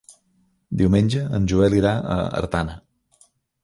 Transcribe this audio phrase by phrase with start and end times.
[0.81, 2.81] Diumenge en Joel irà a Artana.